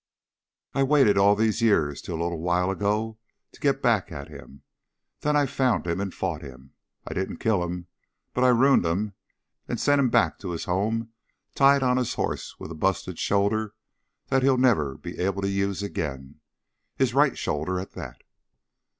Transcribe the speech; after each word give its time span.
I 0.73 0.81
waited 0.81 1.15
all 1.15 1.35
these 1.35 1.61
years 1.61 2.01
till 2.01 2.19
a 2.19 2.23
little 2.23 2.39
while 2.41 2.71
ago 2.71 3.19
to 3.51 3.59
get 3.59 3.83
back 3.83 4.11
at 4.11 4.29
him. 4.29 4.63
Then 5.19 5.35
I 5.35 5.45
found 5.45 5.85
him 5.85 6.01
and 6.01 6.11
fought 6.11 6.41
him. 6.41 6.73
I 7.05 7.13
didn't 7.13 7.37
kill 7.37 7.63
him, 7.63 7.85
but 8.33 8.43
I 8.43 8.47
ruined 8.47 8.83
him 8.83 9.13
and 9.67 9.79
sent 9.79 9.99
him 9.99 10.09
back 10.09 10.39
to 10.39 10.49
his 10.49 10.63
home 10.63 11.11
tied 11.53 11.83
on 11.83 11.97
his 11.97 12.15
hoss 12.15 12.55
with 12.57 12.71
a 12.71 12.73
busted 12.73 13.19
shoulder 13.19 13.75
that 14.29 14.41
he'll 14.41 14.57
never 14.57 14.97
be 14.97 15.19
able 15.19 15.43
to 15.43 15.51
use 15.51 15.83
again. 15.83 16.39
His 16.95 17.13
right 17.13 17.37
shoulder, 17.37 17.79
at 17.79 17.91
that." 17.91 18.23